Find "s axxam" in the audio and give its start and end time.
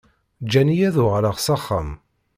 1.39-1.89